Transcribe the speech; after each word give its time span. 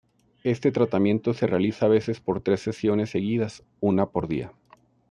Este 0.41 0.71
tratamiento 0.71 1.31
se 1.35 1.45
realiza 1.45 1.85
a 1.85 1.89
veces 1.89 2.19
por 2.19 2.41
tres 2.41 2.61
sesiones 2.61 3.11
seguidas, 3.11 3.61
una 3.81 4.07
por 4.07 4.27
día. 4.27 4.51